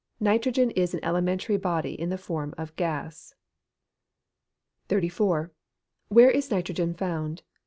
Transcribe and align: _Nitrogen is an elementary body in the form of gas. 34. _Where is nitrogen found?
_Nitrogen 0.19 0.71
is 0.71 0.95
an 0.95 0.99
elementary 1.03 1.57
body 1.57 1.93
in 1.93 2.09
the 2.09 2.17
form 2.17 2.55
of 2.57 2.75
gas. 2.75 3.35
34. 4.89 5.51
_Where 6.11 6.33
is 6.33 6.49
nitrogen 6.49 6.95
found? 6.95 7.43